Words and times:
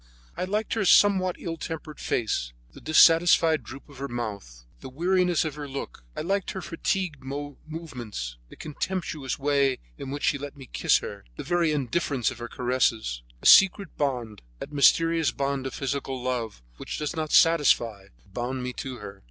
I 0.35 0.45
liked 0.45 0.73
her 0.73 0.83
somewhat 0.83 1.35
ill 1.37 1.57
tempered 1.57 1.99
face, 1.99 2.53
the 2.73 2.81
dissatisfied 2.81 3.61
droop 3.63 3.87
of 3.87 3.99
her 3.99 4.07
mouth, 4.07 4.65
the 4.79 4.89
weariness 4.89 5.45
of 5.45 5.53
her 5.53 5.67
look; 5.67 6.03
I 6.17 6.21
liked 6.21 6.53
her 6.53 6.61
fatigued 6.63 7.21
movements, 7.23 8.37
the 8.49 8.55
contemptuous 8.55 9.37
way 9.37 9.77
in 9.99 10.09
which 10.09 10.23
she 10.23 10.39
let 10.39 10.57
me 10.57 10.65
kiss 10.73 10.97
her, 11.05 11.23
the 11.35 11.43
very 11.43 11.71
indifference 11.71 12.31
of 12.31 12.39
her 12.39 12.47
caresses. 12.47 13.21
A 13.43 13.45
secret 13.45 13.95
bond, 13.95 14.41
that 14.57 14.71
mysterious 14.73 15.29
bond 15.31 15.67
of 15.67 15.75
physical 15.75 16.19
love, 16.19 16.63
which 16.77 16.97
does 16.97 17.15
not 17.15 17.31
satisfy, 17.31 18.07
bound 18.27 18.63
me 18.63 18.73
to 18.73 18.95
her. 18.95 19.19